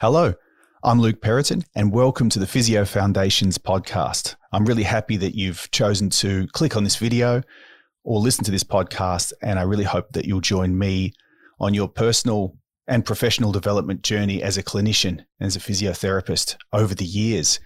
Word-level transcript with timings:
Hello, 0.00 0.32
I'm 0.84 1.00
Luke 1.00 1.20
Perraton, 1.20 1.64
and 1.74 1.92
welcome 1.92 2.28
to 2.28 2.38
the 2.38 2.46
Physio 2.46 2.84
Foundations 2.84 3.58
podcast. 3.58 4.36
I'm 4.52 4.64
really 4.64 4.84
happy 4.84 5.16
that 5.16 5.34
you've 5.34 5.68
chosen 5.72 6.08
to 6.10 6.46
click 6.52 6.76
on 6.76 6.84
this 6.84 6.94
video 6.94 7.42
or 8.04 8.20
listen 8.20 8.44
to 8.44 8.52
this 8.52 8.62
podcast, 8.62 9.32
and 9.42 9.58
I 9.58 9.62
really 9.62 9.82
hope 9.82 10.12
that 10.12 10.24
you'll 10.24 10.40
join 10.40 10.78
me 10.78 11.14
on 11.58 11.74
your 11.74 11.88
personal 11.88 12.56
and 12.86 13.04
professional 13.04 13.50
development 13.50 14.02
journey 14.02 14.40
as 14.40 14.56
a 14.56 14.62
clinician, 14.62 15.24
and 15.40 15.48
as 15.48 15.56
a 15.56 15.58
physiotherapist 15.58 16.54
over 16.72 16.94
the 16.94 17.04
years. 17.04 17.58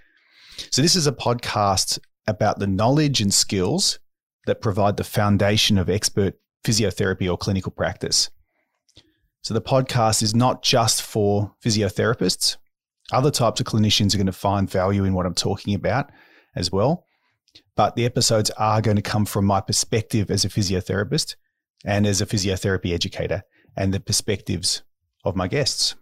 So, 0.71 0.81
this 0.81 0.97
is 0.97 1.07
a 1.07 1.13
podcast 1.13 1.99
about 2.27 2.61
the 2.61 2.67
knowledge 2.67 3.21
and 3.21 3.35
skills 3.35 3.99
that 4.47 4.63
provide 4.63 4.97
the 4.97 5.05
foundation 5.05 5.77
of 5.77 5.91
expert 5.91 6.41
physiotherapy 6.65 7.31
or 7.31 7.37
clinical 7.37 7.73
practice. 7.73 8.31
So 9.43 9.55
the 9.55 9.61
podcast 9.61 10.23
is 10.23 10.35
not 10.35 10.63
just 10.63 11.03
for 11.03 11.55
physiotherapists. 11.65 12.57
Other 13.13 13.31
types 13.31 13.61
of 13.61 13.67
clinicians 13.67 14.15
are 14.15 14.19
going 14.19 14.27
to 14.27 14.33
find 14.33 14.71
value 14.71 15.05
in 15.05 15.15
what 15.15 15.27
I'm 15.27 15.35
talking 15.35 15.75
about 15.75 16.11
as 16.55 16.71
well. 16.71 17.07
But 17.75 17.97
the 17.97 18.05
episodes 18.05 18.51
are 18.51 18.81
going 18.81 18.97
to 18.97 19.03
come 19.03 19.25
from 19.25 19.45
my 19.45 19.61
perspective 19.61 20.31
as 20.31 20.45
a 20.45 20.49
physiotherapist 20.49 21.35
and 21.85 22.07
as 22.07 22.21
a 22.21 22.27
physiotherapy 22.27 22.93
educator 22.93 23.43
and 23.77 23.93
the 23.93 24.01
perspectives 24.01 24.83
of 25.25 25.35
my 25.35 25.49
guests. 25.49 25.97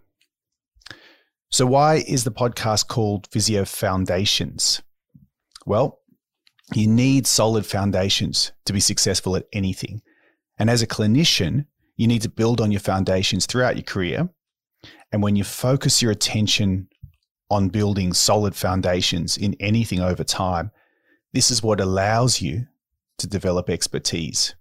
So, 1.49 1.65
why 1.65 2.03
is 2.07 2.23
the 2.23 2.31
podcast 2.31 2.87
called 2.87 3.27
Physio 3.31 3.65
Foundations? 3.65 4.81
Well, 5.65 5.99
you 6.73 6.87
need 6.87 7.27
solid 7.27 7.65
foundations 7.65 8.53
to 8.65 8.73
be 8.73 8.79
successful 8.79 9.35
at 9.35 9.47
anything. 9.51 10.01
And 10.57 10.69
as 10.69 10.81
a 10.81 10.87
clinician, 10.87 11.65
you 12.01 12.07
need 12.07 12.23
to 12.23 12.29
build 12.29 12.59
on 12.59 12.71
your 12.71 12.79
foundations 12.79 13.45
throughout 13.45 13.75
your 13.75 13.83
career. 13.83 14.27
And 15.11 15.21
when 15.21 15.35
you 15.35 15.43
focus 15.43 16.01
your 16.01 16.09
attention 16.09 16.87
on 17.51 17.69
building 17.69 18.11
solid 18.11 18.55
foundations 18.55 19.37
in 19.37 19.55
anything 19.59 19.99
over 19.99 20.23
time, 20.23 20.71
this 21.31 21.51
is 21.51 21.61
what 21.61 21.79
allows 21.79 22.41
you 22.41 22.65
to 23.19 23.27
develop 23.27 23.69
expertise. 23.69 24.55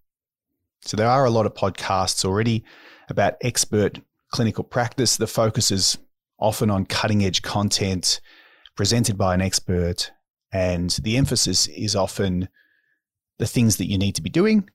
So 0.83 0.99
there 0.99 1.09
are 1.09 1.25
a 1.25 1.31
lot 1.31 1.47
of 1.47 1.55
podcasts 1.55 2.27
already 2.27 2.63
about 3.09 3.39
expert 3.41 4.01
clinical 4.33 4.63
practice. 4.63 5.17
The 5.17 5.27
focus 5.27 5.71
is 5.71 5.97
often 6.39 6.69
on 6.69 6.85
cutting 6.85 7.25
edge 7.25 7.41
content 7.41 8.21
presented 8.77 9.17
by 9.17 9.33
an 9.33 9.41
expert. 9.41 10.11
And 10.53 10.91
the 11.03 11.17
emphasis 11.17 11.69
is 11.69 11.97
often 11.97 12.51
the 13.39 13.47
things 13.47 13.79
that 13.79 13.89
you 13.89 13.97
need 13.97 14.17
to 14.17 14.23
be 14.23 14.29
doing 14.29 14.69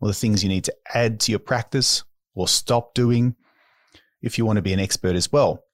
or 0.00 0.08
the 0.08 0.14
things 0.14 0.42
you 0.42 0.48
need 0.48 0.64
to 0.64 0.74
add 0.94 1.20
to 1.20 1.32
your 1.32 1.38
practice 1.38 2.04
or 2.34 2.48
stop 2.48 2.94
doing 2.94 3.36
if 4.22 4.38
you 4.38 4.44
want 4.44 4.56
to 4.56 4.62
be 4.62 4.72
an 4.72 4.80
expert 4.80 5.16
as 5.16 5.30
well. 5.30 5.64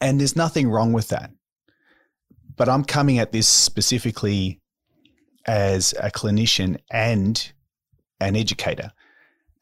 And 0.00 0.18
there's 0.18 0.36
nothing 0.36 0.68
wrong 0.68 0.92
with 0.92 1.08
that. 1.08 1.30
But 2.56 2.68
I'm 2.68 2.84
coming 2.84 3.18
at 3.18 3.32
this 3.32 3.48
specifically 3.48 4.60
as 5.46 5.94
a 6.00 6.10
clinician 6.10 6.78
and 6.90 7.52
an 8.20 8.36
educator, 8.36 8.92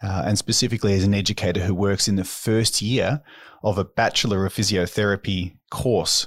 uh, 0.02 0.24
and 0.26 0.36
specifically 0.36 0.94
as 0.94 1.04
an 1.04 1.14
educator 1.14 1.60
who 1.60 1.74
works 1.74 2.08
in 2.08 2.16
the 2.16 2.24
first 2.24 2.82
year 2.82 3.22
of 3.62 3.78
a 3.78 3.84
Bachelor 3.84 4.44
of 4.44 4.54
Physiotherapy 4.54 5.56
course, 5.70 6.26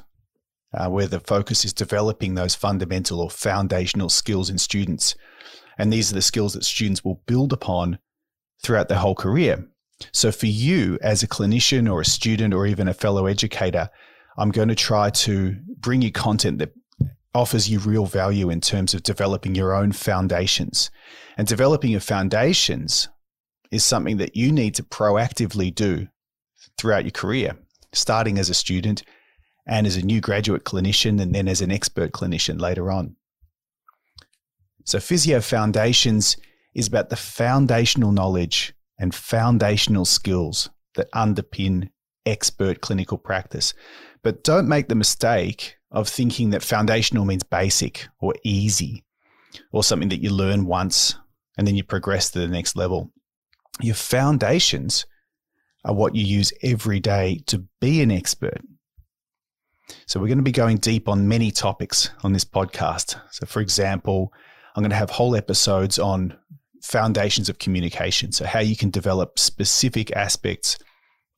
uh, 0.74 0.90
where 0.90 1.08
the 1.08 1.20
focus 1.20 1.66
is 1.66 1.74
developing 1.74 2.36
those 2.36 2.56
fundamental 2.56 3.20
or 3.20 3.30
foundational 3.30 4.10
skills 4.10 4.50
in 4.50 4.58
students 4.58 5.16
and 5.78 5.92
these 5.92 6.12
are 6.12 6.16
the 6.16 6.22
skills 6.22 6.54
that 6.54 6.66
students 6.66 7.04
will 7.04 7.22
build 7.26 7.54
upon 7.54 8.00
throughout 8.64 8.90
their 8.90 9.00
whole 9.00 9.16
career. 9.16 9.68
So, 10.12 10.32
for 10.32 10.48
you 10.48 10.98
as 11.02 11.22
a 11.22 11.28
clinician 11.28 11.92
or 11.92 12.02
a 12.02 12.06
student 12.06 12.54
or 12.54 12.66
even 12.66 12.88
a 12.88 12.94
fellow 12.94 13.26
educator, 13.28 13.90
I'm 14.38 14.52
going 14.52 14.70
to 14.70 14.76
try 14.76 15.10
to 15.10 15.56
bring 15.78 16.02
you 16.02 16.12
content 16.12 16.60
that 16.60 16.74
offers 17.34 17.70
you 17.70 17.80
real 17.80 18.06
value 18.06 18.50
in 18.50 18.62
terms 18.62 18.94
of 18.94 19.04
developing 19.04 19.56
your 19.56 19.74
own 19.74 19.92
foundations. 19.92 20.90
And 21.38 21.48
developing 21.48 21.92
your 21.92 22.02
foundations 22.02 23.08
is 23.72 23.86
something 23.86 24.18
that 24.18 24.36
you 24.36 24.52
need 24.52 24.76
to 24.76 24.84
proactively 24.84 25.74
do 25.74 26.08
throughout 26.78 27.06
your 27.06 27.12
career, 27.12 27.58
starting 27.94 28.38
as 28.38 28.50
a 28.50 28.54
student 28.54 29.04
and 29.66 29.88
as 29.88 29.96
a 29.96 30.06
new 30.06 30.20
graduate 30.20 30.66
clinician, 30.66 31.22
and 31.22 31.34
then 31.34 31.48
as 31.48 31.62
an 31.62 31.72
expert 31.72 32.12
clinician 32.12 32.60
later 32.60 32.92
on. 32.92 33.16
So, 34.86 35.00
Physio 35.00 35.42
Foundations 35.42 36.38
is 36.74 36.88
about 36.88 37.10
the 37.10 37.16
foundational 37.16 38.12
knowledge 38.12 38.74
and 39.00 39.14
foundational 39.14 40.06
skills 40.06 40.70
that 40.96 41.12
underpin 41.12 41.90
expert 42.26 42.82
clinical 42.82 43.18
practice. 43.18 43.74
But 44.24 44.44
don't 44.44 44.68
make 44.68 44.88
the 44.88 44.96
mistake 44.96 45.78
of 45.92 46.08
thinking 46.08 46.52
that 46.52 46.64
foundational 46.64 47.26
means 47.26 47.44
basic 47.44 48.08
or 48.20 48.34
easy 48.44 49.04
or 49.72 49.84
something 49.84 50.10
that 50.10 50.22
you 50.22 50.30
learn 50.30 50.66
once 50.66 51.16
and 51.58 51.68
then 51.68 51.76
you 51.76 51.84
progress 51.84 52.32
to 52.32 52.40
the 52.40 52.48
next 52.48 52.76
level. 52.76 53.12
Your 53.82 53.96
foundations 53.96 55.06
are 55.84 55.96
what 55.96 56.16
you 56.16 56.24
use 56.24 56.54
every 56.62 57.00
day 57.00 57.42
to 57.48 57.66
be 57.80 58.02
an 58.02 58.12
expert. 58.12 58.62
So, 60.06 60.20
we're 60.20 60.28
going 60.28 60.38
to 60.38 60.44
be 60.44 60.52
going 60.52 60.78
deep 60.78 61.10
on 61.10 61.28
many 61.28 61.52
topics 61.52 62.12
on 62.24 62.32
this 62.32 62.46
podcast. 62.46 63.20
So, 63.32 63.46
for 63.46 63.60
example, 63.60 64.32
I'm 64.76 64.84
going 64.84 64.92
to 64.92 64.96
have 64.96 65.10
whole 65.10 65.36
episodes 65.36 66.00
on 66.00 66.38
foundations 66.82 67.50
of 67.50 67.60
communication. 67.60 68.32
So, 68.32 68.46
how 68.46 68.60
you 68.60 68.76
can 68.76 68.90
develop 68.90 69.38
specific 69.40 70.12
aspects 70.12 70.78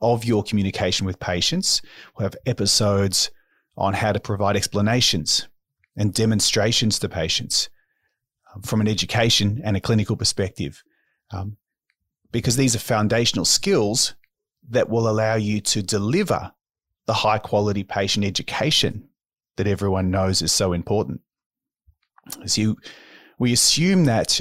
of 0.01 0.25
your 0.25 0.43
communication 0.43 1.05
with 1.05 1.19
patients. 1.19 1.81
We'll 2.15 2.25
have 2.25 2.35
episodes 2.45 3.31
on 3.77 3.93
how 3.93 4.11
to 4.11 4.19
provide 4.19 4.55
explanations 4.55 5.47
and 5.95 6.13
demonstrations 6.13 6.99
to 6.99 7.09
patients 7.09 7.69
um, 8.53 8.61
from 8.61 8.81
an 8.81 8.87
education 8.87 9.61
and 9.63 9.77
a 9.77 9.81
clinical 9.81 10.15
perspective. 10.15 10.83
Um, 11.31 11.57
because 12.31 12.57
these 12.57 12.75
are 12.75 12.79
foundational 12.79 13.45
skills 13.45 14.15
that 14.69 14.89
will 14.89 15.07
allow 15.07 15.35
you 15.35 15.61
to 15.61 15.81
deliver 15.81 16.51
the 17.05 17.13
high 17.13 17.37
quality 17.37 17.83
patient 17.83 18.25
education 18.25 19.07
that 19.55 19.67
everyone 19.67 20.11
knows 20.11 20.41
is 20.41 20.51
so 20.51 20.73
important. 20.73 21.21
As 22.43 22.57
you 22.57 22.77
we 23.39 23.53
assume 23.53 24.05
that 24.05 24.39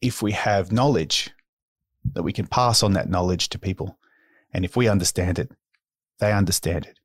if 0.00 0.22
we 0.22 0.32
have 0.32 0.72
knowledge, 0.72 1.30
that 2.12 2.22
we 2.22 2.32
can 2.32 2.46
pass 2.46 2.82
on 2.82 2.94
that 2.94 3.08
knowledge 3.08 3.48
to 3.50 3.58
people. 3.58 3.98
And 4.52 4.64
if 4.64 4.76
we 4.76 4.88
understand 4.88 5.38
it, 5.38 5.50
they 6.18 6.32
understand 6.32 6.86
it. 6.86 6.98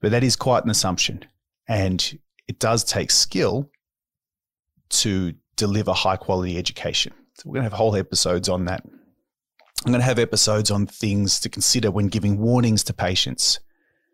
But 0.00 0.10
that 0.10 0.22
is 0.22 0.36
quite 0.36 0.64
an 0.64 0.70
assumption. 0.70 1.24
And 1.66 2.18
it 2.46 2.58
does 2.58 2.84
take 2.84 3.10
skill 3.10 3.70
to 4.88 5.34
deliver 5.56 5.92
high 5.92 6.16
quality 6.16 6.58
education. 6.58 7.12
So 7.34 7.44
we're 7.46 7.54
going 7.54 7.64
to 7.64 7.70
have 7.70 7.78
whole 7.78 7.96
episodes 7.96 8.48
on 8.48 8.66
that. 8.66 8.82
I'm 9.84 9.92
going 9.92 10.00
to 10.00 10.06
have 10.06 10.18
episodes 10.18 10.70
on 10.70 10.86
things 10.86 11.40
to 11.40 11.48
consider 11.48 11.90
when 11.90 12.08
giving 12.08 12.38
warnings 12.38 12.84
to 12.84 12.92
patients. 12.92 13.60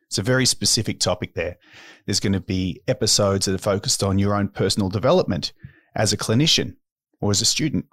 It's 0.07 0.19
a 0.19 0.23
very 0.23 0.45
specific 0.45 1.01
topic 1.01 1.35
there. 1.35 1.57
There's 2.05 2.21
going 2.21 2.33
to 2.35 2.41
be 2.41 2.83
episodes 2.89 3.47
that 3.47 3.55
are 3.55 3.59
focused 3.59 4.03
on 4.03 4.19
your 4.19 4.35
own 4.35 4.49
personal 4.49 4.89
development 4.89 5.53
as 5.95 6.13
a 6.13 6.17
clinician 6.17 6.77
or 7.21 7.31
as 7.31 7.41
a 7.41 7.47
student. 7.47 7.87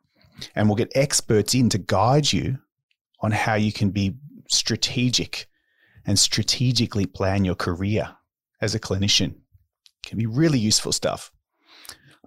And 0.56 0.68
we'll 0.68 0.76
get 0.76 0.92
experts 0.96 1.54
in 1.54 1.70
to 1.70 1.78
guide 1.78 2.32
you 2.32 2.60
on 3.22 3.32
how 3.32 3.56
you 3.56 3.74
can 3.74 3.90
be 3.90 4.16
strategic 4.48 5.48
and 6.06 6.18
strategically 6.18 7.06
plan 7.06 7.46
your 7.46 7.56
career 7.56 8.16
as 8.62 8.74
a 8.74 8.80
clinician. 8.80 9.32
It 9.32 10.08
can 10.08 10.18
be 10.18 10.26
really 10.26 10.60
useful 10.60 10.92
stuff. 10.92 11.32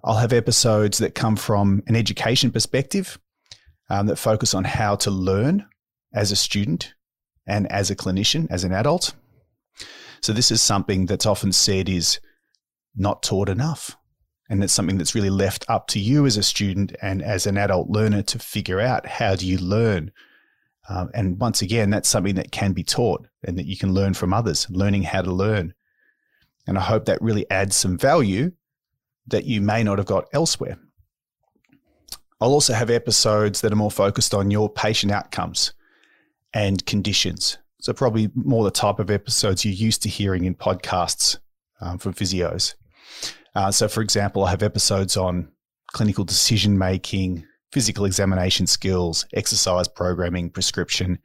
I'll 0.03 0.17
have 0.17 0.33
episodes 0.33 0.97
that 0.99 1.15
come 1.15 1.35
from 1.35 1.81
an 1.87 1.95
education 1.95 2.51
perspective 2.51 3.19
um, 3.89 4.07
that 4.07 4.17
focus 4.17 4.53
on 4.53 4.63
how 4.63 4.95
to 4.97 5.11
learn 5.11 5.65
as 6.13 6.31
a 6.31 6.35
student 6.35 6.93
and 7.47 7.71
as 7.71 7.89
a 7.89 7.95
clinician, 7.95 8.47
as 8.49 8.63
an 8.63 8.73
adult. 8.73 9.13
So, 10.21 10.31
this 10.33 10.51
is 10.51 10.61
something 10.61 11.05
that's 11.05 11.25
often 11.25 11.51
said 11.51 11.89
is 11.89 12.19
not 12.95 13.23
taught 13.23 13.49
enough 13.49 13.97
and 14.53 14.63
it's 14.63 14.71
something 14.71 14.99
that's 14.99 15.15
really 15.15 15.31
left 15.31 15.65
up 15.67 15.87
to 15.87 15.99
you 15.99 16.27
as 16.27 16.37
a 16.37 16.43
student 16.43 16.95
and 17.01 17.23
as 17.23 17.47
an 17.47 17.57
adult 17.57 17.89
learner 17.89 18.21
to 18.21 18.37
figure 18.37 18.79
out 18.79 19.07
how 19.07 19.35
do 19.35 19.47
you 19.47 19.57
learn. 19.57 20.11
Um, 20.87 21.09
and 21.15 21.39
once 21.39 21.63
again, 21.63 21.89
that's 21.89 22.07
something 22.07 22.35
that 22.35 22.51
can 22.51 22.71
be 22.71 22.83
taught 22.83 23.25
and 23.43 23.57
that 23.57 23.65
you 23.65 23.75
can 23.75 23.95
learn 23.95 24.13
from 24.13 24.31
others, 24.31 24.69
learning 24.69 25.01
how 25.01 25.23
to 25.23 25.31
learn. 25.31 25.73
And 26.67 26.77
I 26.77 26.81
hope 26.81 27.05
that 27.05 27.19
really 27.19 27.49
adds 27.49 27.75
some 27.75 27.97
value 27.97 28.51
that 29.25 29.45
you 29.45 29.59
may 29.59 29.83
not 29.83 29.97
have 29.97 30.05
got 30.05 30.27
elsewhere. 30.33 30.77
I'll 32.39 32.53
also 32.53 32.73
have 32.73 32.91
episodes 32.91 33.61
that 33.61 33.73
are 33.73 33.75
more 33.75 33.89
focused 33.89 34.35
on 34.35 34.51
your 34.51 34.69
patient 34.69 35.11
outcomes 35.11 35.73
and 36.53 36.85
conditions. 36.85 37.57
So, 37.81 37.91
probably 37.91 38.29
more 38.35 38.63
the 38.63 38.69
type 38.69 38.99
of 38.99 39.09
episodes 39.09 39.65
you're 39.65 39.73
used 39.73 40.03
to 40.03 40.09
hearing 40.09 40.45
in 40.45 40.53
podcasts 40.53 41.39
um, 41.81 41.97
from 41.97 42.13
physios. 42.13 42.75
Uh, 43.55 43.71
so, 43.71 43.87
for 43.87 44.01
example, 44.01 44.43
I 44.43 44.49
have 44.49 44.63
episodes 44.63 45.15
on 45.15 45.51
clinical 45.93 46.25
decision 46.25 46.77
making, 46.77 47.45
physical 47.71 48.05
examination 48.05 48.67
skills, 48.67 49.25
exercise 49.33 49.87
programming, 49.87 50.49
prescription, 50.49 51.19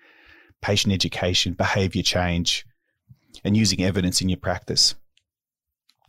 patient 0.62 0.92
education, 0.92 1.54
behavior 1.54 2.02
change. 2.02 2.64
and 3.44 3.56
using 3.56 3.82
evidence 3.82 4.20
in 4.20 4.28
your 4.28 4.38
practice. 4.38 4.94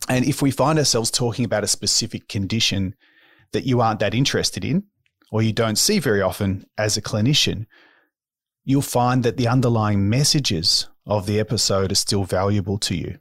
And 0.07 0.25
if 0.25 0.41
we 0.41 0.51
find 0.51 0.79
ourselves 0.79 1.11
talking 1.11 1.45
about 1.45 1.63
a 1.63 1.67
specific 1.67 2.27
condition 2.27 2.95
that 3.51 3.65
you 3.65 3.81
aren't 3.81 3.99
that 3.99 4.13
interested 4.13 4.63
in, 4.63 4.83
or 5.31 5.41
you 5.41 5.53
don't 5.53 5.77
see 5.77 5.99
very 5.99 6.21
often 6.21 6.65
as 6.77 6.97
a 6.97 7.01
clinician, 7.01 7.65
you'll 8.63 8.81
find 8.81 9.23
that 9.23 9.37
the 9.37 9.47
underlying 9.47 10.09
messages 10.09 10.87
of 11.05 11.25
the 11.25 11.39
episode 11.39 11.91
are 11.91 11.95
still 11.95 12.23
valuable 12.23 12.77
to 12.79 12.95
you. 12.95 13.19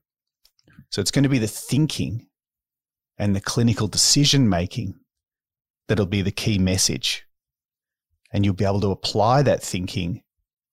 So 0.90 1.00
it's 1.00 1.10
going 1.10 1.24
to 1.24 1.28
be 1.28 1.38
the 1.38 1.46
thinking 1.46 2.27
and 3.18 3.34
the 3.34 3.40
clinical 3.40 3.88
decision 3.88 4.48
making 4.48 4.94
that'll 5.88 6.06
be 6.06 6.22
the 6.22 6.30
key 6.30 6.58
message. 6.58 7.26
And 8.32 8.44
you'll 8.44 8.54
be 8.54 8.64
able 8.64 8.80
to 8.82 8.90
apply 8.90 9.42
that 9.42 9.62
thinking 9.62 10.22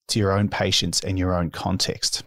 to 0.09 0.19
your 0.19 0.31
own 0.31 0.49
patients 0.49 1.01
and 1.01 1.17
your 1.17 1.33
own 1.33 1.49
context. 1.49 2.23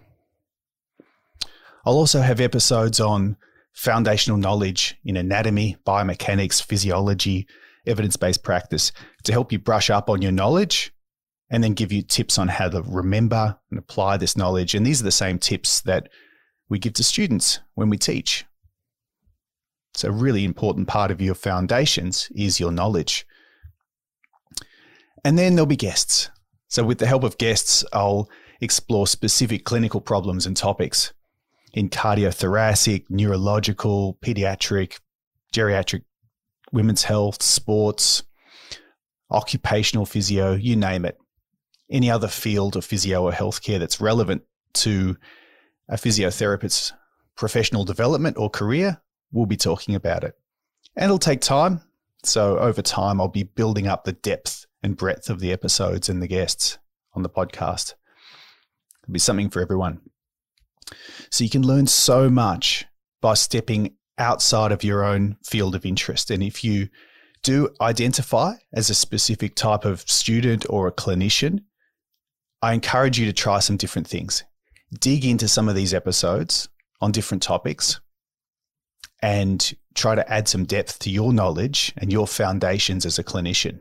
I'll 1.84 1.94
also 1.94 2.20
have 2.20 2.40
episodes 2.40 2.98
on 2.98 3.36
foundational 3.72 4.38
knowledge 4.38 4.96
in 5.04 5.16
anatomy, 5.16 5.76
biomechanics, 5.86 6.62
physiology, 6.62 7.46
evidence 7.86 8.16
based 8.16 8.42
practice 8.42 8.92
to 9.24 9.32
help 9.32 9.52
you 9.52 9.58
brush 9.58 9.88
up 9.88 10.10
on 10.10 10.20
your 10.20 10.32
knowledge 10.32 10.92
and 11.50 11.62
then 11.62 11.72
give 11.72 11.92
you 11.92 12.02
tips 12.02 12.38
on 12.38 12.48
how 12.48 12.68
to 12.68 12.82
remember 12.82 13.56
and 13.70 13.78
apply 13.78 14.16
this 14.16 14.36
knowledge. 14.36 14.74
And 14.74 14.84
these 14.84 15.00
are 15.00 15.04
the 15.04 15.10
same 15.10 15.38
tips 15.38 15.80
that 15.82 16.08
we 16.68 16.78
give 16.78 16.94
to 16.94 17.04
students 17.04 17.60
when 17.74 17.88
we 17.88 17.96
teach. 17.96 18.44
So, 19.98 20.10
a 20.10 20.12
really 20.12 20.44
important 20.44 20.86
part 20.86 21.10
of 21.10 21.20
your 21.20 21.34
foundations 21.34 22.30
is 22.32 22.60
your 22.60 22.70
knowledge. 22.70 23.26
And 25.24 25.36
then 25.36 25.56
there'll 25.56 25.66
be 25.66 25.74
guests. 25.74 26.30
So, 26.68 26.84
with 26.84 26.98
the 26.98 27.06
help 27.08 27.24
of 27.24 27.36
guests, 27.36 27.84
I'll 27.92 28.30
explore 28.60 29.08
specific 29.08 29.64
clinical 29.64 30.00
problems 30.00 30.46
and 30.46 30.56
topics 30.56 31.12
in 31.72 31.88
cardiothoracic, 31.88 33.06
neurological, 33.10 34.16
pediatric, 34.24 35.00
geriatric, 35.52 36.04
women's 36.70 37.02
health, 37.02 37.42
sports, 37.42 38.22
occupational 39.32 40.06
physio, 40.06 40.52
you 40.52 40.76
name 40.76 41.04
it. 41.06 41.18
Any 41.90 42.08
other 42.08 42.28
field 42.28 42.76
of 42.76 42.84
physio 42.84 43.24
or 43.24 43.32
healthcare 43.32 43.80
that's 43.80 44.00
relevant 44.00 44.42
to 44.74 45.16
a 45.88 45.96
physiotherapist's 45.96 46.92
professional 47.34 47.84
development 47.84 48.36
or 48.38 48.48
career, 48.48 49.02
we'll 49.32 49.46
be 49.46 49.56
talking 49.56 49.94
about 49.94 50.24
it. 50.24 50.34
And 50.96 51.04
it'll 51.04 51.18
take 51.18 51.40
time. 51.40 51.82
So 52.24 52.58
over 52.58 52.82
time, 52.82 53.20
I'll 53.20 53.28
be 53.28 53.44
building 53.44 53.86
up 53.86 54.04
the 54.04 54.12
depth 54.12 54.66
and 54.82 54.96
breadth 54.96 55.30
of 55.30 55.40
the 55.40 55.52
episodes 55.52 56.08
and 56.08 56.20
the 56.20 56.26
guests 56.26 56.78
on 57.14 57.22
the 57.22 57.30
podcast. 57.30 57.94
It'll 59.02 59.12
be 59.12 59.18
something 59.18 59.50
for 59.50 59.62
everyone. 59.62 60.00
So 61.30 61.44
you 61.44 61.50
can 61.50 61.66
learn 61.66 61.86
so 61.86 62.30
much 62.30 62.86
by 63.20 63.34
stepping 63.34 63.94
outside 64.18 64.72
of 64.72 64.82
your 64.82 65.04
own 65.04 65.36
field 65.44 65.74
of 65.74 65.86
interest. 65.86 66.30
And 66.30 66.42
if 66.42 66.64
you 66.64 66.88
do 67.42 67.68
identify 67.80 68.54
as 68.72 68.90
a 68.90 68.94
specific 68.94 69.54
type 69.54 69.84
of 69.84 70.00
student 70.02 70.66
or 70.68 70.88
a 70.88 70.92
clinician, 70.92 71.60
I 72.60 72.72
encourage 72.72 73.18
you 73.18 73.26
to 73.26 73.32
try 73.32 73.60
some 73.60 73.76
different 73.76 74.08
things. 74.08 74.42
Dig 74.98 75.24
into 75.24 75.46
some 75.46 75.68
of 75.68 75.76
these 75.76 75.94
episodes 75.94 76.68
on 77.00 77.12
different 77.12 77.42
topics 77.42 78.00
and 79.22 79.74
try 79.94 80.14
to 80.14 80.30
add 80.30 80.48
some 80.48 80.64
depth 80.64 80.98
to 81.00 81.10
your 81.10 81.32
knowledge 81.32 81.92
and 81.96 82.12
your 82.12 82.26
foundations 82.26 83.04
as 83.04 83.18
a 83.18 83.24
clinician. 83.24 83.80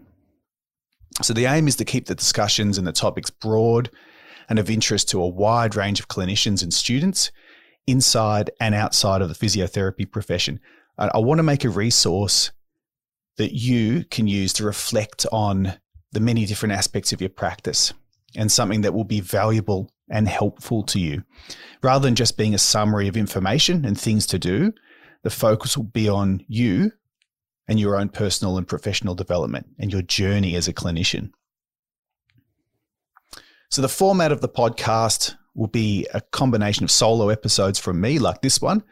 So, 1.21 1.33
the 1.33 1.45
aim 1.45 1.67
is 1.67 1.75
to 1.77 1.85
keep 1.85 2.05
the 2.05 2.15
discussions 2.15 2.77
and 2.77 2.85
the 2.85 2.91
topics 2.91 3.29
broad 3.29 3.89
and 4.49 4.59
of 4.59 4.69
interest 4.69 5.09
to 5.09 5.21
a 5.21 5.27
wide 5.27 5.75
range 5.75 5.99
of 5.99 6.07
clinicians 6.07 6.63
and 6.63 6.73
students 6.73 7.31
inside 7.85 8.51
and 8.59 8.75
outside 8.75 9.21
of 9.21 9.29
the 9.29 9.35
physiotherapy 9.35 10.09
profession. 10.09 10.59
I 10.97 11.19
want 11.19 11.39
to 11.39 11.43
make 11.43 11.63
a 11.63 11.69
resource 11.69 12.51
that 13.37 13.53
you 13.53 14.03
can 14.05 14.27
use 14.27 14.51
to 14.53 14.65
reflect 14.65 15.25
on 15.31 15.73
the 16.11 16.19
many 16.19 16.45
different 16.45 16.73
aspects 16.73 17.13
of 17.13 17.21
your 17.21 17.29
practice 17.29 17.93
and 18.35 18.51
something 18.51 18.81
that 18.81 18.93
will 18.93 19.03
be 19.03 19.21
valuable 19.21 19.91
and 20.09 20.27
helpful 20.27 20.83
to 20.83 20.99
you. 20.99 21.23
Rather 21.83 22.03
than 22.03 22.15
just 22.15 22.37
being 22.37 22.55
a 22.55 22.59
summary 22.59 23.07
of 23.07 23.15
information 23.15 23.85
and 23.85 23.99
things 23.99 24.25
to 24.27 24.39
do, 24.39 24.73
the 25.27 25.31
focus 25.31 25.75
will 25.75 25.83
be 25.83 26.07
on 26.07 26.41
you 26.47 26.89
and 27.67 27.81
your 27.81 27.97
own 27.97 28.07
personal 28.07 28.57
and 28.57 28.65
professional 28.65 29.13
development 29.13 29.67
and 29.77 29.91
your 29.91 30.01
journey 30.01 30.55
as 30.55 30.69
a 30.69 30.73
clinician. 30.73 31.31
So, 33.69 33.81
the 33.81 33.89
format 33.89 34.31
of 34.31 34.39
the 34.39 34.47
podcast 34.47 35.35
will 35.53 35.67
be 35.67 36.07
a 36.13 36.21
combination 36.21 36.85
of 36.85 36.91
solo 36.91 37.27
episodes 37.27 37.77
from 37.77 37.99
me, 37.99 38.19
like 38.19 38.41
this 38.41 38.61
one, 38.61 38.85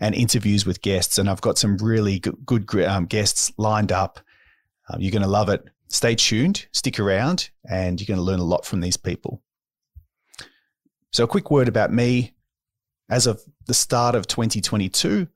and 0.00 0.12
interviews 0.12 0.66
with 0.66 0.82
guests. 0.82 1.18
And 1.18 1.30
I've 1.30 1.40
got 1.40 1.56
some 1.56 1.76
really 1.76 2.18
good, 2.18 2.44
good 2.44 2.82
um, 2.82 3.06
guests 3.06 3.52
lined 3.56 3.92
up. 3.92 4.18
Um, 4.90 5.00
you're 5.00 5.12
going 5.12 5.22
to 5.22 5.28
love 5.28 5.50
it. 5.50 5.62
Stay 5.86 6.16
tuned, 6.16 6.66
stick 6.72 6.98
around, 6.98 7.50
and 7.70 8.00
you're 8.00 8.12
going 8.12 8.18
to 8.18 8.24
learn 8.24 8.40
a 8.40 8.44
lot 8.44 8.66
from 8.66 8.80
these 8.80 8.96
people. 8.96 9.40
So, 11.12 11.22
a 11.22 11.28
quick 11.28 11.48
word 11.52 11.68
about 11.68 11.92
me. 11.92 12.32
As 13.08 13.28
of 13.28 13.40
the 13.66 13.74
start 13.74 14.16
of 14.16 14.26
2022, 14.26 15.28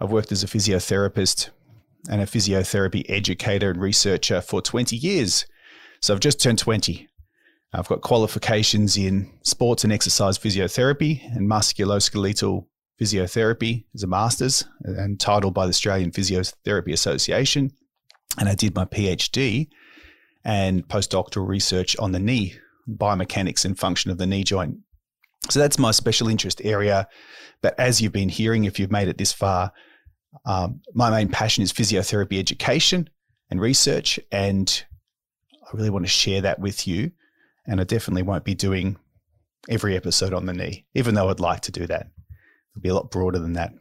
I've 0.00 0.10
worked 0.10 0.32
as 0.32 0.42
a 0.42 0.46
physiotherapist 0.46 1.50
and 2.10 2.20
a 2.20 2.26
physiotherapy 2.26 3.04
educator 3.08 3.70
and 3.70 3.80
researcher 3.80 4.40
for 4.40 4.60
20 4.60 4.96
years. 4.96 5.46
So, 6.00 6.12
I've 6.12 6.20
just 6.20 6.42
turned 6.42 6.58
20. 6.58 7.08
I've 7.72 7.88
got 7.88 8.02
qualifications 8.02 8.96
in 8.96 9.30
sports 9.42 9.82
and 9.84 9.92
exercise 9.92 10.38
physiotherapy 10.38 11.24
and 11.34 11.50
musculoskeletal 11.50 12.66
physiotherapy 13.00 13.84
as 13.94 14.02
a 14.02 14.06
master's 14.06 14.64
and 14.82 15.18
titled 15.18 15.54
by 15.54 15.66
the 15.66 15.70
Australian 15.70 16.12
Physiotherapy 16.12 16.92
Association. 16.92 17.72
And 18.38 18.48
I 18.48 18.54
did 18.54 18.74
my 18.74 18.84
PhD 18.84 19.68
and 20.44 20.86
postdoctoral 20.86 21.48
research 21.48 21.96
on 21.98 22.12
the 22.12 22.20
knee, 22.20 22.54
biomechanics 22.88 23.64
and 23.64 23.78
function 23.78 24.10
of 24.10 24.18
the 24.18 24.26
knee 24.26 24.44
joint. 24.44 24.78
So 25.50 25.60
that's 25.60 25.78
my 25.78 25.90
special 25.90 26.28
interest 26.28 26.60
area. 26.64 27.08
But 27.62 27.78
as 27.78 28.00
you've 28.00 28.12
been 28.12 28.28
hearing, 28.28 28.64
if 28.64 28.78
you've 28.78 28.90
made 28.90 29.08
it 29.08 29.18
this 29.18 29.32
far, 29.32 29.72
um, 30.46 30.80
my 30.94 31.10
main 31.10 31.28
passion 31.28 31.62
is 31.62 31.72
physiotherapy 31.72 32.38
education 32.38 33.08
and 33.50 33.60
research. 33.60 34.18
And 34.32 34.84
I 35.62 35.76
really 35.76 35.90
want 35.90 36.04
to 36.04 36.10
share 36.10 36.40
that 36.42 36.58
with 36.58 36.86
you 36.86 37.12
and 37.66 37.80
I 37.80 37.84
definitely 37.84 38.22
won't 38.22 38.44
be 38.44 38.54
doing 38.54 38.96
every 39.68 39.96
episode 39.96 40.34
on 40.34 40.46
the 40.46 40.52
knee, 40.52 40.84
even 40.94 41.14
though 41.14 41.30
I'd 41.30 41.40
like 41.40 41.62
to 41.62 41.72
do 41.72 41.86
that. 41.86 42.08
It'll 42.72 42.82
be 42.82 42.88
a 42.90 42.94
lot 42.94 43.10
broader 43.10 43.38
than 43.38 43.54
that. 43.54 43.72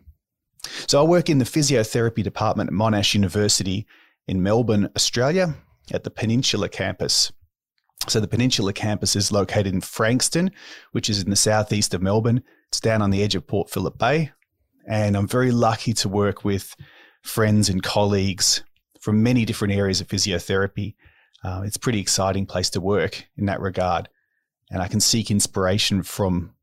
So 0.88 1.02
I 1.02 1.04
work 1.08 1.30
in 1.30 1.40
the 1.40 1.46
physiotherapy 1.46 2.24
department 2.24 2.70
at 2.70 2.74
Monash 2.74 3.14
University 3.14 3.86
in 4.28 4.42
Melbourne, 4.42 4.90
Australia, 4.96 5.56
at 5.92 6.06
the 6.06 6.10
Peninsula 6.10 6.70
campus. 6.70 7.32
So 8.08 8.20
the 8.20 8.28
Peninsula 8.28 8.74
campus 8.74 9.16
is 9.16 9.32
located 9.32 9.74
in 9.74 9.82
Frankston, 9.82 10.52
which 10.92 11.10
is 11.10 11.24
in 11.24 11.30
the 11.30 11.36
southeast 11.36 11.94
of 11.94 12.02
Melbourne. 12.02 12.44
It's 12.68 12.80
down 12.80 13.02
on 13.02 13.12
the 13.12 13.24
edge 13.24 13.36
of 13.36 13.48
Port 13.48 13.70
Phillip 13.70 13.98
Bay. 13.98 14.32
And 14.88 15.16
I'm 15.16 15.28
very 15.28 15.52
lucky 15.52 15.94
to 15.94 16.10
work 16.10 16.44
with 16.44 16.76
friends 17.22 17.70
and 17.70 17.82
colleagues 17.82 18.64
from 19.00 19.24
many 19.24 19.46
different 19.46 19.74
areas 19.74 20.02
of 20.02 20.08
physiotherapy 20.08 20.96
uh, 21.44 21.62
it's 21.66 21.76
a 21.76 21.80
pretty 21.80 22.00
exciting 22.00 22.46
place 22.46 22.70
to 22.72 22.82
work 22.82 23.28
in 23.38 23.46
that 23.48 23.60
regard. 23.60 24.08
And 24.72 24.82
I 24.82 24.88
can 24.88 25.00
seek 25.00 25.30
inspiration 25.30 26.04
from 26.04 26.54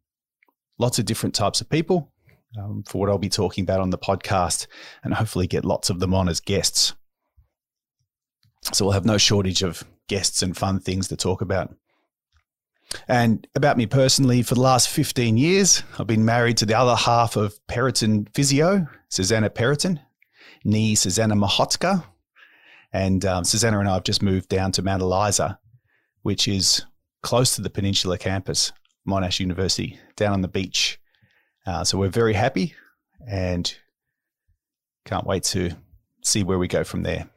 lots 0.79 0.99
of 0.99 1.05
different 1.05 1.35
types 1.35 1.61
of 1.61 1.69
people 1.69 2.11
um, 2.59 2.83
for 2.87 2.99
what 2.99 3.11
I'll 3.11 3.19
be 3.19 3.29
talking 3.29 3.63
about 3.63 3.81
on 3.81 3.91
the 3.91 3.99
podcast 3.99 4.67
and 5.05 5.15
hopefully 5.15 5.47
get 5.47 5.65
lots 5.65 5.91
of 5.91 6.01
them 6.01 6.15
on 6.15 6.29
as 6.29 6.41
guests. 6.41 6.95
So 8.73 8.85
we'll 8.85 8.93
have 8.93 9.07
no 9.07 9.19
shortage 9.19 9.63
of 9.63 9.85
guests 10.09 10.43
and 10.43 10.57
fun 10.57 10.81
things 10.81 11.09
to 11.09 11.17
talk 11.17 11.41
about. 11.41 11.75
And 13.09 13.47
about 13.55 13.77
me 13.77 13.87
personally, 13.87 14.43
for 14.43 14.55
the 14.55 14.61
last 14.61 14.89
15 14.89 15.37
years, 15.37 15.83
I've 15.99 16.07
been 16.07 16.25
married 16.25 16.57
to 16.59 16.67
the 16.67 16.77
other 16.77 16.97
half 16.97 17.37
of 17.37 17.55
Perraton 17.69 18.29
Physio, 18.35 18.87
Susanna 19.09 19.49
Perraton, 19.49 20.01
nee 20.65 20.95
Susanna 20.95 21.37
Mahotska, 21.37 22.05
and 22.93 23.25
um, 23.25 23.45
Susanna 23.45 23.79
and 23.79 23.89
I 23.89 23.95
have 23.95 24.05
just 24.05 24.23
moved 24.23 24.49
down 24.49 24.73
to 24.73 24.83
Mount 24.83 25.03
Eliza, 25.03 25.59
which 26.23 26.49
is 26.49 26.85
close 27.23 27.55
to 27.55 27.63
the 27.63 27.71
Peninsula 27.71 28.19
campus, 28.19 28.73
Monash 29.07 29.41
University, 29.41 29.99
down 30.17 30.33
on 30.33 30.41
the 30.41 30.49
beach. 30.49 30.99
Uh, 31.67 31.85
so 31.85 31.99
we're 31.99 32.09
very 32.09 32.35
happy 32.35 32.75
and 33.29 33.77
can't 35.05 35.27
wait 35.27 35.45
to 35.45 35.71
see 36.25 36.43
where 36.43 36.59
we 36.59 36.67
go 36.67 36.83
from 36.83 37.03
there. 37.03 37.29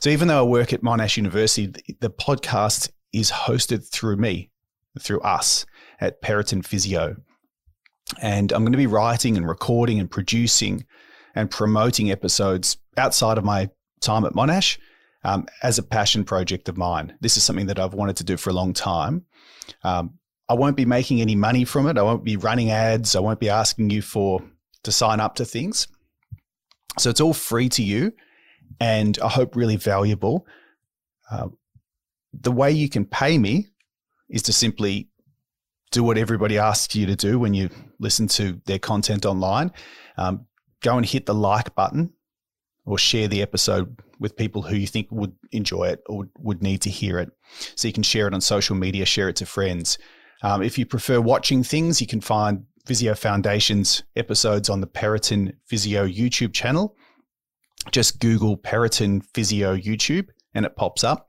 So 0.00 0.10
even 0.10 0.28
though 0.28 0.38
I 0.38 0.42
work 0.42 0.72
at 0.72 0.82
Monash 0.82 1.16
University, 1.16 1.66
the, 2.00 2.10
podcast 2.10 2.90
is 3.12 3.30
hosted 3.30 3.88
through 3.90 4.16
me, 4.16 4.50
through 5.00 5.20
us 5.20 5.64
at 6.00 6.20
Perraton 6.22 6.64
Physio. 6.64 7.16
And 8.20 8.52
I'm 8.52 8.62
going 8.62 8.72
to 8.72 8.78
be 8.78 8.86
writing 8.86 9.36
and 9.36 9.48
recording 9.48 9.98
and 9.98 10.10
producing 10.10 10.84
and 11.34 11.50
promoting 11.50 12.10
episodes 12.10 12.76
outside 12.96 13.38
of 13.38 13.44
my 13.44 13.70
time 14.00 14.24
at 14.24 14.32
Monash 14.32 14.78
um, 15.24 15.46
as 15.62 15.78
a 15.78 15.82
passion 15.82 16.24
project 16.24 16.68
of 16.68 16.76
mine. 16.76 17.16
This 17.20 17.36
is 17.36 17.42
something 17.42 17.66
that 17.66 17.78
I've 17.78 17.94
wanted 17.94 18.16
to 18.16 18.24
do 18.24 18.36
for 18.36 18.50
a 18.50 18.54
long 18.54 18.72
time. 18.72 19.24
Um, 19.82 20.14
I 20.48 20.54
won't 20.54 20.76
be 20.76 20.86
making 20.86 21.20
any 21.20 21.36
money 21.36 21.64
from 21.64 21.86
it. 21.86 21.98
I 21.98 22.02
won't 22.02 22.24
be 22.24 22.36
running 22.36 22.70
ads. 22.70 23.14
I 23.14 23.20
won't 23.20 23.40
be 23.40 23.50
asking 23.50 23.90
you 23.90 24.00
for 24.00 24.42
to 24.84 24.92
sign 24.92 25.20
up 25.20 25.34
to 25.36 25.44
things. 25.44 25.88
So 26.98 27.10
it's 27.10 27.20
all 27.20 27.34
free 27.34 27.68
to 27.70 27.82
you, 27.82 28.12
and 28.80 29.18
I 29.18 29.28
hope 29.28 29.56
really 29.56 29.76
valuable. 29.76 30.46
Uh, 31.30 31.48
the 32.32 32.52
way 32.52 32.70
you 32.70 32.88
can 32.88 33.04
pay 33.04 33.38
me 33.38 33.68
is 34.28 34.42
to 34.44 34.52
simply 34.52 35.08
do 35.90 36.02
what 36.04 36.18
everybody 36.18 36.58
asks 36.58 36.94
you 36.94 37.06
to 37.06 37.16
do 37.16 37.38
when 37.38 37.54
you 37.54 37.70
listen 37.98 38.28
to 38.28 38.60
their 38.66 38.78
content 38.78 39.24
online. 39.24 39.72
Um, 40.16 40.46
go 40.82 40.96
and 40.96 41.06
hit 41.06 41.26
the 41.26 41.34
like 41.34 41.74
button 41.74 42.12
or 42.84 42.98
share 42.98 43.28
the 43.28 43.42
episode 43.42 44.00
with 44.18 44.36
people 44.36 44.62
who 44.62 44.76
you 44.76 44.86
think 44.86 45.08
would 45.10 45.34
enjoy 45.52 45.84
it 45.84 46.02
or 46.06 46.28
would 46.38 46.62
need 46.62 46.82
to 46.82 46.90
hear 46.90 47.18
it. 47.18 47.30
So 47.76 47.88
you 47.88 47.94
can 47.94 48.02
share 48.02 48.26
it 48.26 48.34
on 48.34 48.40
social 48.40 48.76
media, 48.76 49.04
share 49.06 49.28
it 49.28 49.36
to 49.36 49.46
friends. 49.46 49.98
Um, 50.42 50.62
if 50.62 50.78
you 50.78 50.86
prefer 50.86 51.20
watching 51.20 51.62
things, 51.62 52.00
you 52.00 52.06
can 52.06 52.20
find 52.20 52.64
Physio 52.86 53.14
Foundation's 53.14 54.02
episodes 54.16 54.68
on 54.68 54.80
the 54.80 54.86
Perraton 54.86 55.54
Physio 55.66 56.06
YouTube 56.06 56.52
channel. 56.52 56.96
Just 57.92 58.20
Google 58.20 58.56
Perraton 58.56 59.24
Physio 59.34 59.76
YouTube 59.76 60.28
and 60.54 60.66
it 60.66 60.76
pops 60.76 61.04
up. 61.04 61.28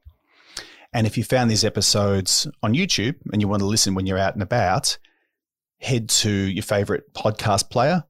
And 0.94 1.06
if 1.06 1.18
you 1.18 1.24
found 1.24 1.52
these 1.52 1.66
episodes 1.66 2.48
on 2.64 2.74
YouTube 2.74 3.16
and 3.32 3.42
you 3.42 3.48
want 3.48 3.62
to 3.62 3.68
listen 3.68 3.94
when 3.96 4.06
you're 4.06 4.18
out 4.18 4.34
and 4.34 4.42
about, 4.42 4.98
head 5.80 6.10
to 6.10 6.30
your 6.30 6.64
favorite 6.64 7.14
podcast 7.14 7.70
player 7.70 8.04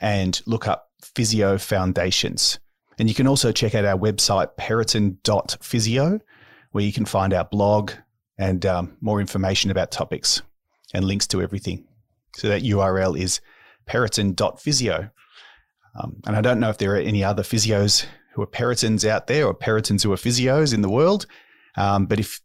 and 0.00 0.40
look 0.46 0.68
up 0.68 0.90
Physio 1.02 1.58
Foundations. 1.58 2.58
And 2.98 3.08
you 3.08 3.14
can 3.14 3.26
also 3.26 3.52
check 3.52 3.74
out 3.74 3.84
our 3.84 3.98
website, 3.98 4.56
perraton.physio, 4.58 6.20
where 6.72 6.84
you 6.84 6.92
can 6.92 7.04
find 7.04 7.32
our 7.32 7.44
blog 7.44 7.92
and 8.38 8.64
um, 8.66 8.96
more 9.00 9.20
information 9.20 9.70
about 9.70 9.90
topics 9.90 10.42
and 10.92 11.04
links 11.04 11.26
to 11.28 11.42
everything. 11.42 11.86
So 12.36 12.48
that 12.48 12.62
URL 12.62 13.18
is 13.18 13.40
perraton.physio. 13.86 15.10
Um, 15.98 16.16
and 16.26 16.36
I 16.36 16.40
don't 16.40 16.60
know 16.60 16.70
if 16.70 16.78
there 16.78 16.94
are 16.94 17.00
any 17.00 17.24
other 17.24 17.42
physios 17.42 18.06
who 18.34 18.42
are 18.42 18.46
Perratons 18.46 19.08
out 19.08 19.26
there 19.26 19.46
or 19.46 19.54
Perratons 19.54 20.02
who 20.02 20.12
are 20.12 20.16
physios 20.16 20.74
in 20.74 20.82
the 20.82 20.90
world. 20.90 21.26
Um, 21.76 22.06
but 22.06 22.20
if 22.20 22.40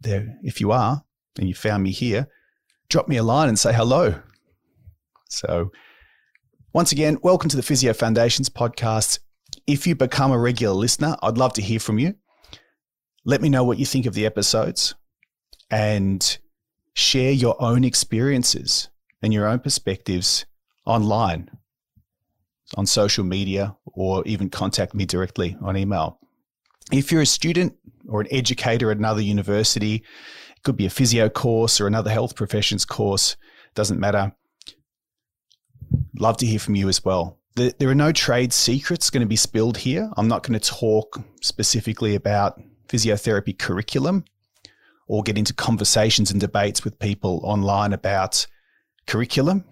there, 0.00 0.36
if 0.42 0.60
you 0.60 0.72
are 0.72 1.04
and 1.38 1.48
you 1.48 1.54
found 1.54 1.82
me 1.82 1.92
here, 1.92 2.28
drop 2.88 3.08
me 3.08 3.16
a 3.16 3.22
line 3.22 3.48
and 3.48 3.58
say 3.58 3.72
hello. 3.72 4.20
So, 5.28 5.70
once 6.72 6.92
again, 6.92 7.18
welcome 7.22 7.48
to 7.50 7.56
the 7.56 7.62
Physio 7.62 7.92
Foundations 7.92 8.48
podcast. 8.48 9.20
If 9.66 9.86
you 9.86 9.94
become 9.94 10.30
a 10.30 10.38
regular 10.38 10.74
listener, 10.74 11.16
I'd 11.22 11.38
love 11.38 11.52
to 11.54 11.62
hear 11.62 11.80
from 11.80 11.98
you. 11.98 12.14
Let 13.24 13.40
me 13.40 13.48
know 13.48 13.64
what 13.64 13.78
you 13.78 13.86
think 13.86 14.06
of 14.06 14.14
the 14.14 14.26
episodes 14.26 14.94
and 15.70 16.38
share 16.94 17.32
your 17.32 17.60
own 17.60 17.82
experiences 17.82 18.88
and 19.22 19.32
your 19.32 19.46
own 19.46 19.60
perspectives 19.60 20.46
online, 20.84 21.50
on 22.74 22.86
social 22.86 23.24
media, 23.24 23.76
or 23.86 24.22
even 24.26 24.50
contact 24.50 24.94
me 24.94 25.06
directly 25.06 25.56
on 25.62 25.76
email. 25.76 26.18
If 26.92 27.12
you're 27.12 27.22
a 27.22 27.26
student 27.26 27.74
or 28.08 28.20
an 28.20 28.28
educator 28.30 28.90
at 28.90 28.98
another 28.98 29.20
university, 29.20 29.96
it 29.96 30.62
could 30.62 30.76
be 30.76 30.86
a 30.86 30.90
physio 30.90 31.28
course 31.28 31.80
or 31.80 31.86
another 31.86 32.10
health 32.10 32.34
professions 32.34 32.84
course, 32.84 33.36
doesn't 33.74 34.00
matter. 34.00 34.34
Love 36.18 36.36
to 36.38 36.46
hear 36.46 36.58
from 36.58 36.74
you 36.74 36.88
as 36.88 37.04
well. 37.04 37.38
There 37.54 37.88
are 37.88 37.94
no 37.94 38.12
trade 38.12 38.52
secrets 38.52 39.08
going 39.08 39.22
to 39.22 39.26
be 39.26 39.36
spilled 39.36 39.78
here. 39.78 40.10
I'm 40.16 40.28
not 40.28 40.42
going 40.42 40.58
to 40.58 40.70
talk 40.70 41.18
specifically 41.40 42.14
about 42.14 42.60
physiotherapy 42.88 43.58
curriculum 43.58 44.24
or 45.08 45.22
get 45.22 45.38
into 45.38 45.54
conversations 45.54 46.30
and 46.30 46.40
debates 46.40 46.84
with 46.84 46.98
people 46.98 47.40
online 47.44 47.92
about 47.92 48.46
curriculum 49.06 49.64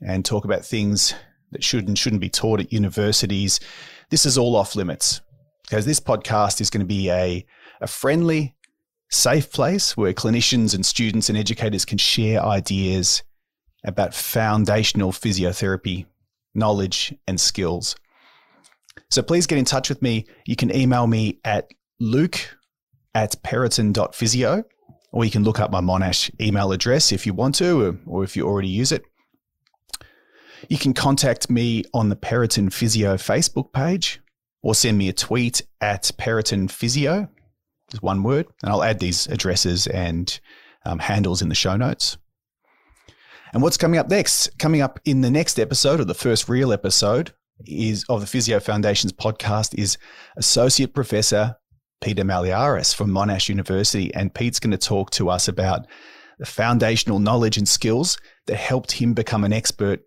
and 0.00 0.24
talk 0.24 0.44
about 0.44 0.64
things 0.64 1.14
that 1.54 1.64
should 1.64 1.88
and 1.88 1.98
shouldn't 1.98 2.20
be 2.20 2.28
taught 2.28 2.60
at 2.60 2.72
universities. 2.72 3.60
This 4.10 4.26
is 4.26 4.36
all 4.36 4.56
off 4.56 4.76
limits 4.76 5.22
because 5.62 5.86
this 5.86 6.00
podcast 6.00 6.60
is 6.60 6.68
going 6.68 6.80
to 6.80 6.86
be 6.86 7.10
a, 7.10 7.46
a 7.80 7.86
friendly, 7.86 8.54
safe 9.10 9.50
place 9.50 9.96
where 9.96 10.12
clinicians 10.12 10.74
and 10.74 10.84
students 10.84 11.28
and 11.28 11.38
educators 11.38 11.84
can 11.84 11.96
share 11.96 12.42
ideas 12.42 13.22
about 13.84 14.14
foundational 14.14 15.12
physiotherapy 15.12 16.06
knowledge 16.54 17.14
and 17.28 17.40
skills. 17.40 17.96
So 19.10 19.22
please 19.22 19.46
get 19.46 19.58
in 19.58 19.64
touch 19.64 19.88
with 19.88 20.02
me. 20.02 20.26
You 20.46 20.56
can 20.56 20.74
email 20.74 21.06
me 21.06 21.40
at 21.44 21.70
luke 22.00 22.56
at 23.14 23.40
perraton.physio, 23.44 24.64
or 25.12 25.24
you 25.24 25.30
can 25.30 25.44
look 25.44 25.60
up 25.60 25.70
my 25.70 25.80
Monash 25.80 26.30
email 26.40 26.72
address 26.72 27.12
if 27.12 27.26
you 27.26 27.32
want 27.32 27.54
to, 27.56 27.80
or, 27.80 27.98
or 28.06 28.24
if 28.24 28.36
you 28.36 28.44
already 28.44 28.68
use 28.68 28.90
it. 28.90 29.04
You 30.68 30.78
can 30.78 30.94
contact 30.94 31.50
me 31.50 31.84
on 31.92 32.08
the 32.08 32.16
Perraton 32.16 32.72
Physio 32.72 33.14
Facebook 33.14 33.72
page 33.72 34.20
or 34.62 34.74
send 34.74 34.96
me 34.96 35.08
a 35.08 35.12
tweet 35.12 35.62
at 35.80 36.10
Perraton 36.18 36.70
Physio, 36.70 37.28
just 37.90 38.02
one 38.02 38.22
word, 38.22 38.46
and 38.62 38.70
I'll 38.72 38.82
add 38.82 38.98
these 38.98 39.26
addresses 39.26 39.86
and 39.86 40.38
um, 40.86 40.98
handles 40.98 41.42
in 41.42 41.48
the 41.48 41.54
show 41.54 41.76
notes. 41.76 42.16
And 43.52 43.62
what's 43.62 43.76
coming 43.76 44.00
up 44.00 44.08
next? 44.08 44.58
Coming 44.58 44.80
up 44.80 44.98
in 45.04 45.20
the 45.20 45.30
next 45.30 45.60
episode, 45.60 46.00
or 46.00 46.04
the 46.04 46.14
first 46.14 46.48
real 46.48 46.72
episode, 46.72 47.32
is 47.66 48.04
of 48.08 48.20
the 48.20 48.26
Physio 48.26 48.58
Foundations 48.58 49.12
podcast 49.12 49.78
is 49.78 49.96
Associate 50.36 50.92
Professor 50.92 51.56
Peter 52.00 52.24
Malliaras 52.24 52.94
from 52.94 53.10
Monash 53.10 53.48
University. 53.48 54.12
And 54.14 54.34
Pete's 54.34 54.58
going 54.58 54.72
to 54.72 54.78
talk 54.78 55.10
to 55.12 55.30
us 55.30 55.46
about 55.46 55.86
the 56.38 56.46
foundational 56.46 57.20
knowledge 57.20 57.56
and 57.56 57.68
skills 57.68 58.18
that 58.46 58.56
helped 58.56 58.92
him 58.92 59.14
become 59.14 59.44
an 59.44 59.52
expert 59.52 60.00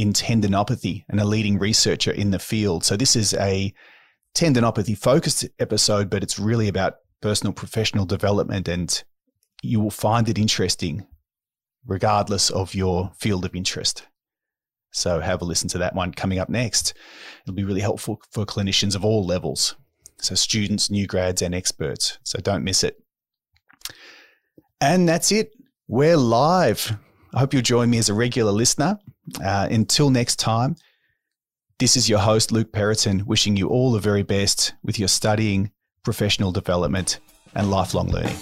in 0.00 0.14
tendinopathy 0.14 1.04
and 1.10 1.20
a 1.20 1.24
leading 1.26 1.58
researcher 1.58 2.10
in 2.10 2.30
the 2.30 2.38
field. 2.38 2.84
So 2.84 2.96
this 2.96 3.14
is 3.14 3.34
a 3.34 3.72
tendinopathy 4.34 4.96
focused 4.96 5.46
episode, 5.58 6.08
but 6.08 6.22
it's 6.22 6.38
really 6.38 6.68
about 6.68 6.94
personal 7.20 7.52
professional 7.52 8.06
development 8.06 8.66
and 8.66 9.04
you 9.62 9.78
will 9.78 9.90
find 9.90 10.26
it 10.30 10.38
interesting 10.38 11.06
regardless 11.86 12.48
of 12.48 12.74
your 12.74 13.12
field 13.18 13.44
of 13.44 13.54
interest. 13.54 14.06
So 14.92 15.20
have 15.20 15.42
a 15.42 15.44
listen 15.44 15.68
to 15.70 15.78
that 15.78 15.94
one 15.94 16.12
coming 16.12 16.38
up 16.38 16.48
next. 16.48 16.94
It'll 17.44 17.54
be 17.54 17.64
really 17.64 17.82
helpful 17.82 18.22
for 18.30 18.46
clinicians 18.46 18.96
of 18.96 19.04
all 19.04 19.26
levels. 19.26 19.76
So 20.18 20.34
students, 20.34 20.90
new 20.90 21.06
grads 21.06 21.42
and 21.42 21.54
experts. 21.54 22.18
So 22.24 22.40
don't 22.40 22.64
miss 22.64 22.84
it. 22.84 23.02
And 24.80 25.06
that's 25.06 25.30
it. 25.30 25.52
We're 25.88 26.16
live. 26.16 26.96
I 27.34 27.38
hope 27.40 27.52
you'll 27.52 27.62
join 27.62 27.90
me 27.90 27.98
as 27.98 28.08
a 28.08 28.14
regular 28.14 28.52
listener. 28.52 28.98
Uh, 29.42 29.68
until 29.70 30.10
next 30.10 30.36
time, 30.36 30.76
this 31.78 31.96
is 31.96 32.08
your 32.08 32.18
host, 32.18 32.52
Luke 32.52 32.72
Perraton, 32.72 33.24
wishing 33.24 33.56
you 33.56 33.68
all 33.68 33.92
the 33.92 34.00
very 34.00 34.22
best 34.22 34.74
with 34.82 34.98
your 34.98 35.08
studying, 35.08 35.70
professional 36.02 36.52
development, 36.52 37.20
and 37.54 37.70
lifelong 37.70 38.08
learning. 38.08 38.36